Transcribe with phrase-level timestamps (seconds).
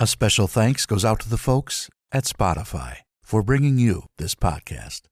[0.00, 5.02] A special thanks goes out to the folks at Spotify for bringing you this podcast.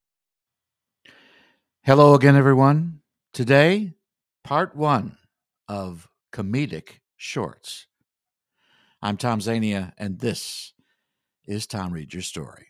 [1.82, 3.00] Hello again, everyone.
[3.34, 3.92] Today,
[4.44, 5.18] part one
[5.68, 7.86] of Comedic Shorts.
[9.02, 10.72] I'm Tom Zania, and this
[11.44, 12.67] is Tom Read Your Story.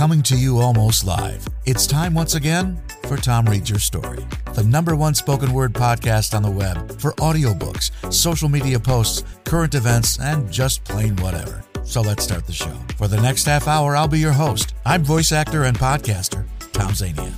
[0.00, 4.62] Coming to you almost live, it's time once again for Tom Reads Your Story, the
[4.62, 10.18] number one spoken word podcast on the web for audiobooks, social media posts, current events,
[10.18, 11.62] and just plain whatever.
[11.84, 12.72] So let's start the show.
[12.96, 14.72] For the next half hour, I'll be your host.
[14.86, 17.34] I'm voice actor and podcaster, Tom Zania.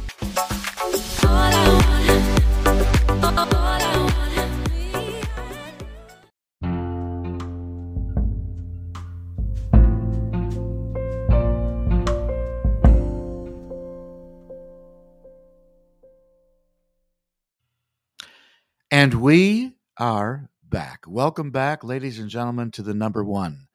[19.02, 21.00] And we are back.
[21.08, 23.66] Welcome back, ladies and gentlemen, to the number one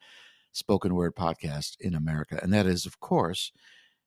[0.54, 2.40] spoken word podcast in America.
[2.42, 3.52] And that is, of course,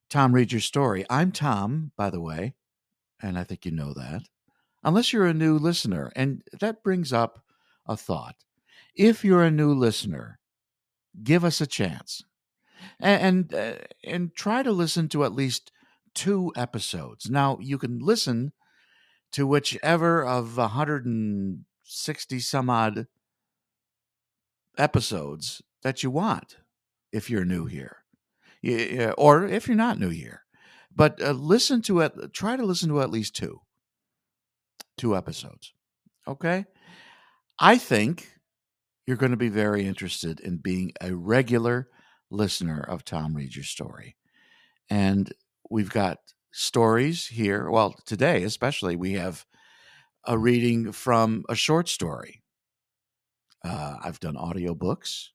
[0.09, 1.05] Tom Read Your Story.
[1.11, 2.55] I'm Tom, by the way,
[3.23, 4.23] and I think you know that,
[4.83, 6.11] unless you're a new listener.
[6.17, 7.45] And that brings up
[7.85, 8.37] a thought.
[8.95, 10.39] If you're a new listener,
[11.23, 12.25] give us a chance
[12.99, 15.71] and and, uh, and try to listen to at least
[16.15, 17.29] two episodes.
[17.29, 18.55] Now, you can listen
[19.33, 23.07] to whichever of 160 some odd
[24.79, 26.57] episodes that you want
[27.13, 27.99] if you're new here.
[29.17, 30.43] Or if you're not new here.
[30.95, 33.61] But uh, listen to it try to listen to at least two.
[34.97, 35.73] Two episodes
[36.31, 36.65] okay?
[37.59, 38.29] I think
[39.07, 41.89] you're going to be very interested in being a regular
[42.31, 44.17] listener of tom read your story.
[44.89, 45.33] And
[45.69, 46.19] we've got
[46.53, 47.71] stories here.
[47.71, 49.47] Well, today especially, we have
[50.27, 52.43] a reading from a short story.
[53.65, 55.31] Uh, I've done audiobooks.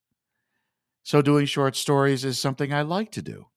[1.03, 3.47] So, doing short stories is something I like to do.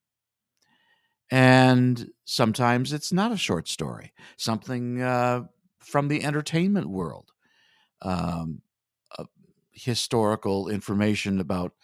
[1.31, 5.45] And sometimes it's not a short story, something uh,
[5.79, 7.33] from the entertainment world,
[8.03, 8.63] um,
[9.19, 9.25] uh,
[9.73, 11.75] historical information about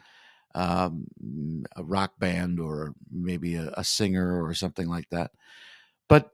[0.54, 1.06] um,
[1.76, 5.32] a rock band or maybe a, a singer or something like that.
[6.08, 6.30] But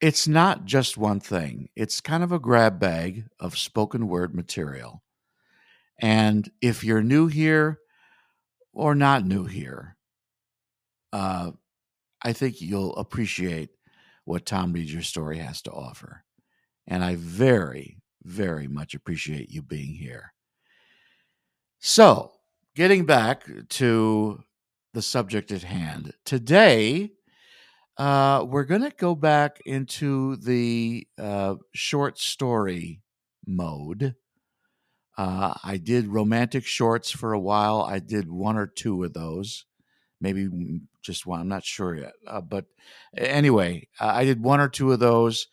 [0.00, 5.02] it's not just one thing, it's kind of a grab bag of spoken word material.
[6.00, 7.78] And if you're new here
[8.72, 9.96] or not new here,
[11.12, 11.52] uh,
[12.22, 13.70] I think you'll appreciate
[14.24, 16.24] what Tom Read Your Story has to offer.
[16.86, 20.32] And I very, very much appreciate you being here.
[21.78, 22.32] So,
[22.74, 24.42] getting back to
[24.92, 27.12] the subject at hand, today
[27.96, 33.00] uh, we're going to go back into the uh, short story
[33.46, 34.16] mode.
[35.16, 37.82] Uh, I did romantic shorts for a while.
[37.82, 39.64] I did one or two of those,
[40.20, 40.48] maybe
[41.02, 41.40] just one.
[41.40, 42.14] I'm not sure yet.
[42.26, 42.64] Uh, but
[43.16, 45.46] anyway, I did one or two of those.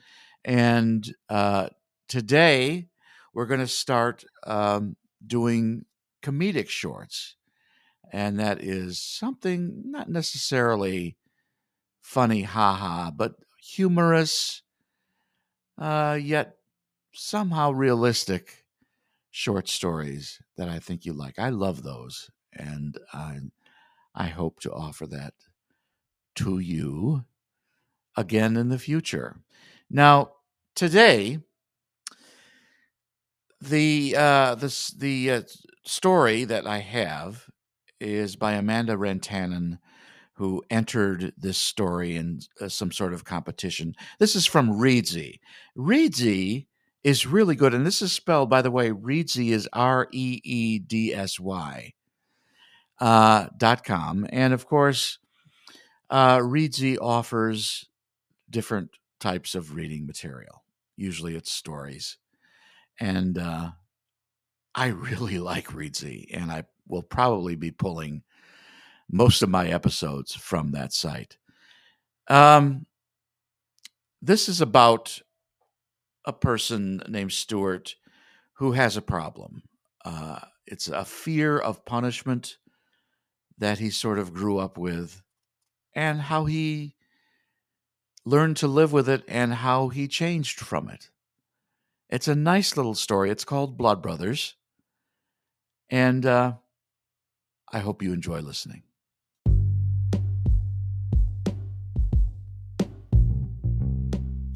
[0.43, 1.69] And uh,
[2.07, 2.87] today
[3.35, 4.95] we're going to start um,
[5.25, 5.85] doing
[6.21, 7.35] comedic shorts.
[8.11, 11.15] And that is something not necessarily
[12.01, 14.63] funny, haha, but humorous,
[15.77, 16.57] uh, yet
[17.13, 18.65] somehow realistic
[19.29, 21.39] short stories that I think you like.
[21.39, 23.39] I love those, and I,
[24.13, 25.33] I hope to offer that
[26.35, 27.23] to you
[28.17, 29.37] again in the future.
[29.89, 30.31] Now,
[30.75, 31.39] today,
[33.61, 35.41] the uh, this the uh,
[35.85, 37.47] story that I have
[37.99, 39.77] is by Amanda Rantanen,
[40.33, 43.93] who entered this story in uh, some sort of competition.
[44.19, 45.39] This is from Reedsy.
[45.77, 46.65] Reedsy
[47.03, 50.79] is really good, and this is spelled, by the way, Reedsy is R E E
[50.79, 51.93] D S Y
[52.99, 55.19] uh, dot com, and of course,
[56.09, 57.87] uh, Reedsy offers
[58.49, 60.63] different types of reading material.
[60.97, 62.17] Usually, it's stories,
[62.99, 63.71] and uh,
[64.75, 68.23] I really like Reedsy, and I will probably be pulling
[69.09, 71.37] most of my episodes from that site.
[72.29, 72.85] Um,
[74.21, 75.19] this is about
[76.25, 77.95] a person named Stuart
[78.53, 79.63] who has a problem.
[80.05, 82.57] Uh, it's a fear of punishment
[83.57, 85.21] that he sort of grew up with,
[85.93, 86.95] and how he
[88.25, 91.09] learned to live with it and how he changed from it.
[92.11, 93.31] It's a nice little story.
[93.31, 94.55] It's called Blood Brothers.
[95.89, 96.55] And uh,
[97.71, 98.83] I hope you enjoy listening.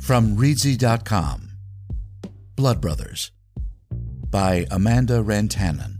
[0.01, 1.51] From Reedsy.com
[2.55, 3.31] Blood Brothers
[4.29, 5.95] by Amanda Rantanen.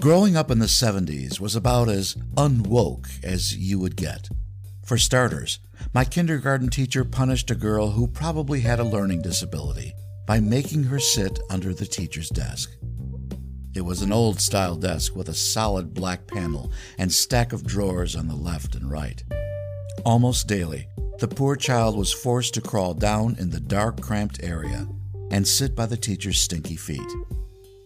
[0.00, 4.28] Growing up in the 70s was about as unwoke as you would get.
[4.84, 5.58] For starters,
[5.94, 9.94] my kindergarten teacher punished a girl who probably had a learning disability
[10.26, 12.76] by making her sit under the teacher's desk.
[13.74, 18.16] It was an old style desk with a solid black panel and stack of drawers
[18.16, 19.22] on the left and right.
[20.04, 20.88] Almost daily,
[21.18, 24.88] the poor child was forced to crawl down in the dark, cramped area
[25.30, 27.00] and sit by the teacher's stinky feet.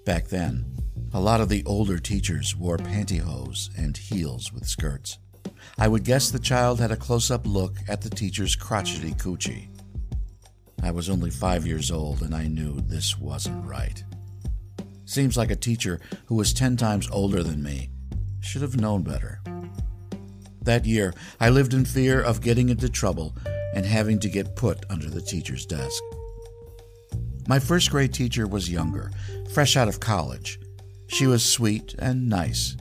[0.05, 0.77] Back then,
[1.13, 5.19] a lot of the older teachers wore pantyhose and heels with skirts.
[5.79, 9.69] I would guess the child had a close up look at the teacher's crotchety coochie.
[10.83, 14.05] I was only five years old and I knew this wasn't right.
[15.07, 17.91] Seems like a teacher who was ten times older than me
[18.41, 19.41] should have known better.
[20.63, 23.35] That year, I lived in fear of getting into trouble
[23.75, 26.03] and having to get put under the teacher's desk.
[27.49, 29.11] My first grade teacher was younger,
[29.53, 30.61] fresh out of college.
[31.09, 32.77] She was sweet and nice.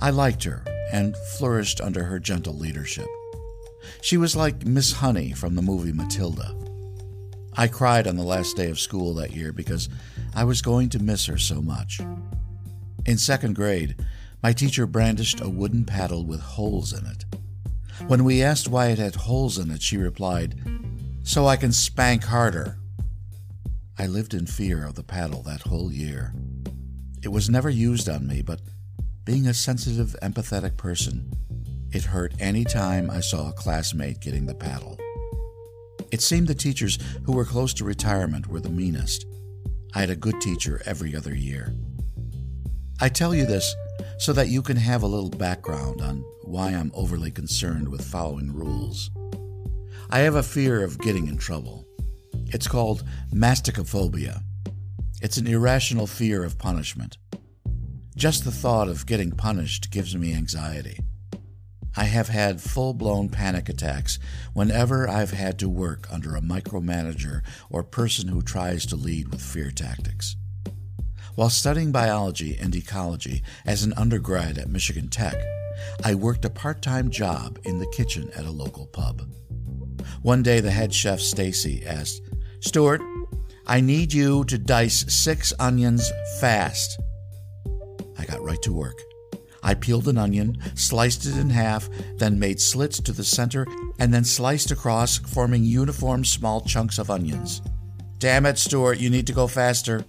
[0.00, 0.64] I liked her
[0.94, 3.08] and flourished under her gentle leadership.
[4.00, 6.54] She was like Miss Honey from the movie Matilda.
[7.56, 9.88] I cried on the last day of school that year because
[10.36, 12.00] I was going to miss her so much.
[13.06, 13.96] In second grade,
[14.40, 17.24] my teacher brandished a wooden paddle with holes in it.
[18.06, 20.54] When we asked why it had holes in it, she replied,
[21.24, 22.78] So I can spank harder.
[23.98, 26.32] I lived in fear of the paddle that whole year.
[27.20, 28.60] It was never used on me, but
[29.24, 31.32] being a sensitive, empathetic person,
[31.92, 34.98] it hurt any time I saw a classmate getting the paddle.
[36.10, 39.26] It seemed the teachers who were close to retirement were the meanest.
[39.94, 41.72] I had a good teacher every other year.
[43.00, 43.74] I tell you this
[44.18, 48.52] so that you can have a little background on why I'm overly concerned with following
[48.52, 49.10] rules.
[50.10, 51.86] I have a fear of getting in trouble.
[52.48, 54.42] It's called mastigophobia.
[55.22, 57.16] It's an irrational fear of punishment.
[58.16, 61.00] Just the thought of getting punished gives me anxiety.
[61.96, 64.20] I have had full blown panic attacks
[64.52, 69.42] whenever I've had to work under a micromanager or person who tries to lead with
[69.42, 70.36] fear tactics.
[71.34, 75.34] While studying biology and ecology as an undergrad at Michigan Tech,
[76.04, 79.22] I worked a part time job in the kitchen at a local pub.
[80.22, 82.22] One day, the head chef, Stacy, asked,
[82.60, 83.02] Stuart,
[83.66, 87.00] I need you to dice six onions fast.
[88.24, 89.02] I got right to work.
[89.62, 93.66] I peeled an onion, sliced it in half, then made slits to the center,
[93.98, 97.60] and then sliced across, forming uniform small chunks of onions.
[98.18, 100.04] Damn it, Stuart, you need to go faster.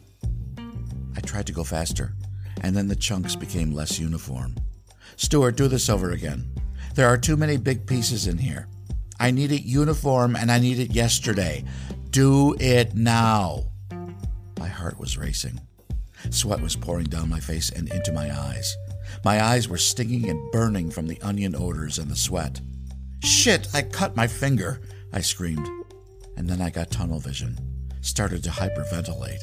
[1.16, 2.14] I tried to go faster,
[2.62, 4.56] and then the chunks became less uniform.
[5.18, 6.50] Stuart, do this over again.
[6.94, 8.68] There are too many big pieces in here.
[9.20, 11.66] I need it uniform and I need it yesterday.
[12.10, 13.66] Do it now.
[14.58, 15.60] My heart was racing.
[16.30, 18.76] Sweat was pouring down my face and into my eyes.
[19.24, 22.62] My eyes were stinging and burning from the onion odors and the sweat.
[23.24, 24.82] Shit, I cut my finger,
[25.14, 25.68] I screamed.
[26.38, 27.58] And then I got tunnel vision,
[28.02, 29.42] started to hyperventilate.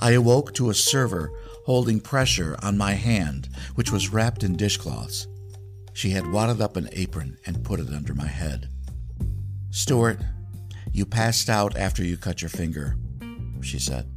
[0.00, 1.30] I awoke to a server
[1.64, 5.28] holding pressure on my hand, which was wrapped in dishcloths.
[5.92, 8.68] She had wadded up an apron and put it under my head.
[9.70, 10.18] Stuart,
[10.92, 12.96] you passed out after you cut your finger,
[13.60, 14.10] she said.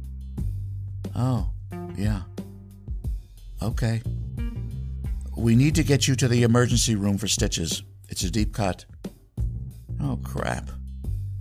[1.14, 1.50] Oh,
[1.96, 2.22] yeah.
[3.62, 4.02] Okay.
[5.36, 7.82] We need to get you to the emergency room for stitches.
[8.08, 8.84] It's a deep cut.
[10.02, 10.70] Oh, crap.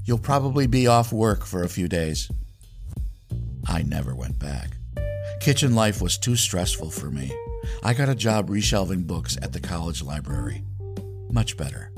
[0.04, 2.30] You'll probably be off work for a few days.
[3.68, 4.72] I never went back.
[5.40, 7.32] Kitchen life was too stressful for me.
[7.84, 10.64] I got a job reshelving books at the college library.
[11.32, 11.92] Much better.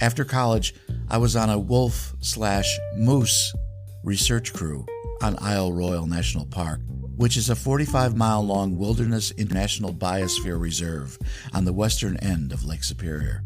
[0.00, 0.74] After college,
[1.08, 3.54] I was on a wolf slash moose
[4.02, 4.86] research crew
[5.22, 6.80] on Isle Royale National Park,
[7.16, 11.18] which is a 45 mile long wilderness international biosphere reserve
[11.52, 13.42] on the western end of Lake Superior.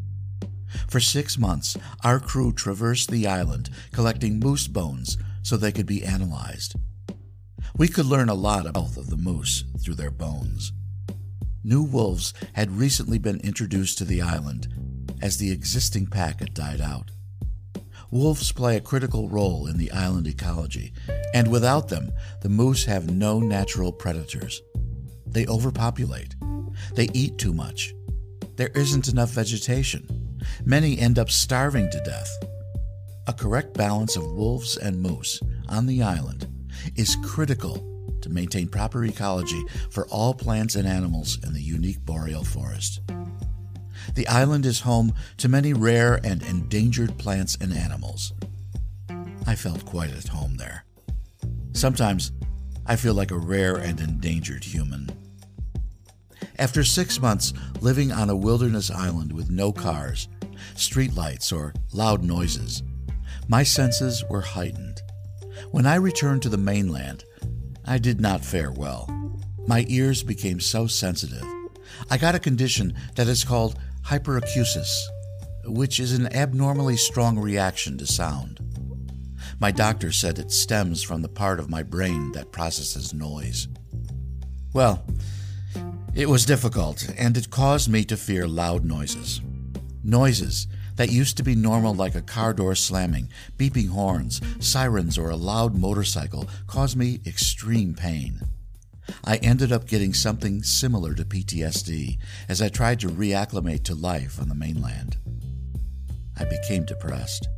[0.89, 6.05] For six months, our crew traversed the island collecting moose bones so they could be
[6.05, 6.77] analyzed.
[7.77, 10.73] We could learn a lot about the moose through their bones.
[11.63, 14.69] New wolves had recently been introduced to the island
[15.23, 17.11] as the existing pack had died out.
[18.13, 20.93] Wolves play a critical role in the island ecology,
[21.33, 22.11] and without them,
[22.43, 24.63] the moose have no natural predators.
[25.27, 26.35] They overpopulate.
[26.95, 27.95] They eat too much.
[28.57, 30.09] There isn't enough vegetation.
[30.65, 32.29] Many end up starving to death.
[33.29, 36.49] A correct balance of wolves and moose on the island
[36.97, 37.87] is critical
[38.23, 43.03] to maintain proper ecology for all plants and animals in the unique boreal forest.
[44.15, 48.33] The island is home to many rare and endangered plants and animals.
[49.47, 50.85] I felt quite at home there.
[51.73, 52.33] Sometimes
[52.87, 55.11] I feel like a rare and endangered human.
[56.59, 60.29] After six months living on a wilderness island with no cars,
[60.75, 62.83] streetlights, or loud noises,
[63.49, 65.01] my senses were heightened.
[65.71, 67.25] When I returned to the mainland,
[67.85, 69.09] I did not fare well.
[69.67, 71.45] My ears became so sensitive.
[72.11, 74.91] I got a condition that is called hyperacusis,
[75.65, 78.61] which is an abnormally strong reaction to sound.
[79.59, 83.69] My doctor said it stems from the part of my brain that processes noise.
[84.73, 85.05] Well,
[86.15, 89.41] it was difficult, and it caused me to fear loud noises.
[90.03, 90.67] Noises
[90.97, 95.37] that used to be normal, like a car door slamming, beeping horns, sirens, or a
[95.37, 98.41] loud motorcycle, caused me extreme pain.
[99.25, 104.41] I ended up getting something similar to PTSD as I tried to reacclimate to life
[104.41, 105.17] on the mainland.
[106.39, 107.49] I became depressed.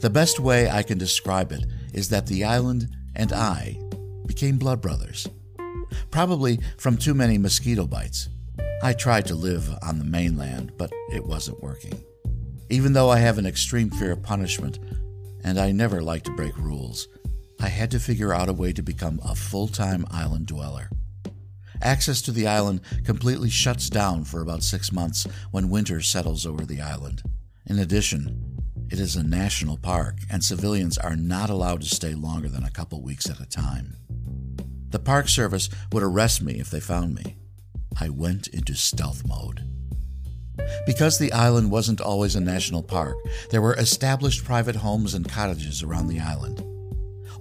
[0.00, 3.78] The best way I can describe it is that the island and I
[4.26, 5.26] became blood brothers.
[6.10, 8.28] Probably from too many mosquito bites.
[8.82, 12.02] I tried to live on the mainland, but it wasn't working.
[12.70, 14.78] Even though I have an extreme fear of punishment,
[15.44, 17.08] and I never like to break rules,
[17.62, 20.88] I had to figure out a way to become a full time island dweller.
[21.82, 26.64] Access to the island completely shuts down for about six months when winter settles over
[26.64, 27.22] the island.
[27.66, 32.48] In addition, it is a national park, and civilians are not allowed to stay longer
[32.48, 33.96] than a couple weeks at a time.
[34.88, 37.36] The Park Service would arrest me if they found me.
[37.98, 39.62] I went into stealth mode.
[40.86, 43.16] Because the island wasn't always a national park,
[43.50, 46.64] there were established private homes and cottages around the island.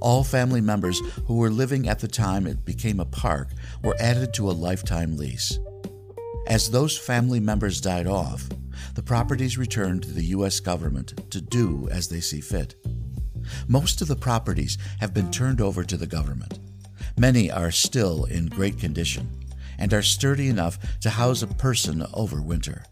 [0.02, 3.50] All family members who were living at the time it became a park
[3.84, 5.60] were added to a lifetime lease.
[6.48, 8.48] As those family members died off,
[8.96, 10.60] the properties returned to the U.S.
[10.60, 12.76] government to do as they see fit.
[13.68, 16.60] Most of the properties have been turned over to the government.
[17.18, 19.30] Many are still in great condition
[19.78, 22.84] and are sturdy enough to house a person over winter.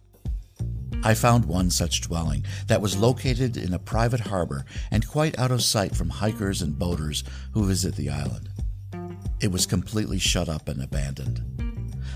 [1.07, 5.51] I found one such dwelling that was located in a private harbor and quite out
[5.51, 7.23] of sight from hikers and boaters
[7.53, 8.49] who visit the island.
[9.39, 11.41] It was completely shut up and abandoned.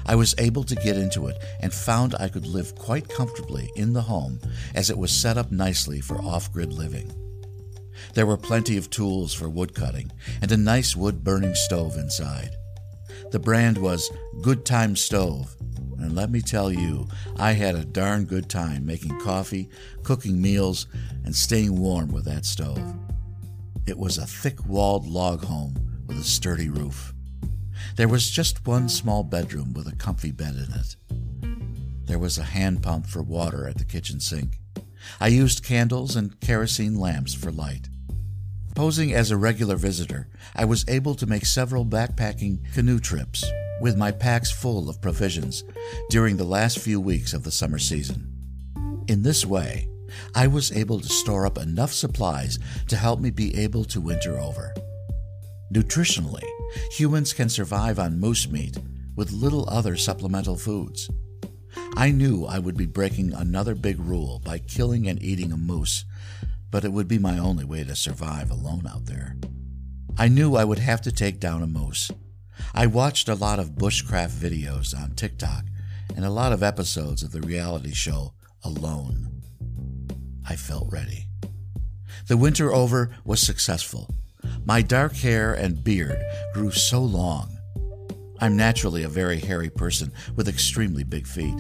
[0.06, 3.94] I was able to get into it and found I could live quite comfortably in
[3.94, 4.42] the home
[4.76, 7.14] as it was set up nicely for off grid living.
[8.14, 12.58] There were plenty of tools for wood cutting and a nice wood burning stove inside.
[13.32, 15.56] The brand was Good Time Stove,
[16.04, 19.70] and let me tell you, I had a darn good time making coffee,
[20.04, 20.88] cooking meals,
[21.24, 22.96] and staying warm with that stove.
[23.88, 27.14] It was a thick walled log home with a sturdy roof.
[27.96, 30.96] There was just one small bedroom with a comfy bed in it.
[32.06, 34.60] There was a hand pump for water at the kitchen sink.
[35.20, 37.90] I used candles and kerosene lamps for light.
[38.76, 43.44] Posing as a regular visitor, I was able to make several backpacking canoe trips
[43.82, 45.64] with my packs full of provisions
[46.10, 48.32] during the last few weeks of the summer season.
[49.08, 49.90] In this way,
[50.36, 54.40] I was able to store up enough supplies to help me be able to winter
[54.40, 54.74] over.
[55.74, 56.48] Nutritionally,
[56.92, 58.78] humans can survive on moose meat
[59.16, 61.10] with little other supplemental foods.
[61.96, 66.06] I knew I would be breaking another big rule by killing and eating a moose,
[66.70, 69.38] but it would be my only way to survive alone out there.
[70.18, 72.12] I knew I would have to take down a moose.
[72.74, 75.66] I watched a lot of bushcraft videos on TikTok
[76.16, 79.42] and a lot of episodes of the reality show Alone.
[80.48, 81.28] I felt ready.
[82.28, 84.14] The winter over was successful.
[84.66, 86.22] My dark hair and beard
[86.54, 87.58] grew so long.
[88.40, 91.56] I'm naturally a very hairy person with extremely big feet.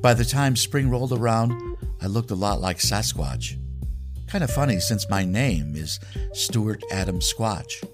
[0.00, 1.52] By the time spring rolled around,
[2.00, 3.58] I looked a lot like Sasquatch.
[4.26, 6.00] Kind of funny since my name is
[6.32, 7.84] Stuart Adam Squatch.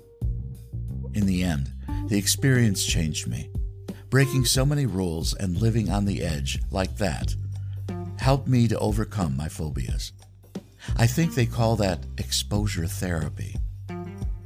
[1.14, 1.72] In the end,
[2.10, 3.48] the experience changed me.
[4.10, 7.36] Breaking so many rules and living on the edge like that
[8.18, 10.12] helped me to overcome my phobias.
[10.96, 13.54] I think they call that exposure therapy.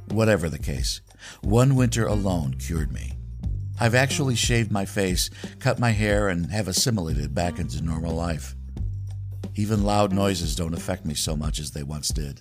[0.09, 1.01] Whatever the case,
[1.41, 3.13] one winter alone cured me.
[3.79, 8.55] I've actually shaved my face, cut my hair, and have assimilated back into normal life.
[9.55, 12.39] Even loud noises don't affect me so much as they once did.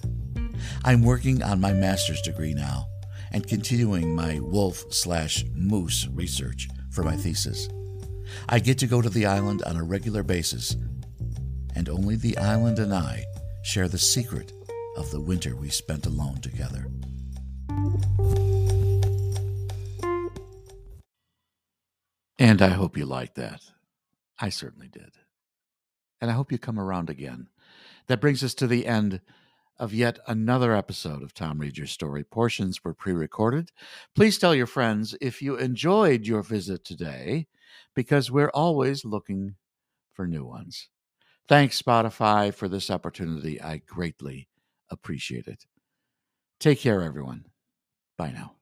[0.84, 2.88] I'm working on my master's degree now
[3.34, 7.68] and continuing my wolf slash moose research for my thesis.
[8.48, 10.76] I get to go to the island on a regular basis,
[11.74, 13.24] and only the island and I
[13.64, 14.52] share the secret
[14.96, 16.86] of the winter we spent alone together.
[22.38, 23.62] And I hope you liked that.
[24.38, 25.10] I certainly did.
[26.20, 27.48] And I hope you come around again.
[28.06, 29.20] That brings us to the end
[29.78, 32.24] of yet another episode of Tom Read Your Story.
[32.24, 33.70] Portions were pre recorded.
[34.14, 37.46] Please tell your friends if you enjoyed your visit today,
[37.94, 39.56] because we're always looking
[40.12, 40.88] for new ones.
[41.48, 43.60] Thanks, Spotify, for this opportunity.
[43.60, 44.48] I greatly
[44.90, 45.66] appreciate it.
[46.60, 47.46] Take care, everyone.
[48.16, 48.52] Bye now.